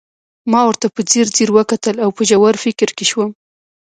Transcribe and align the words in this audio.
ما 0.51 0.61
ورته 0.65 0.87
په 0.95 1.01
ځیر 1.09 1.27
ځير 1.35 1.49
وکتل 1.57 1.95
او 2.03 2.09
په 2.17 2.21
ژور 2.29 2.55
فکر 2.63 2.89
کې 2.97 3.05
شوم 3.11 3.29